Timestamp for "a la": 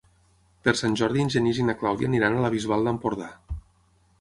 2.39-2.51